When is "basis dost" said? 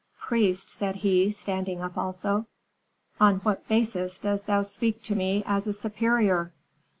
3.67-4.47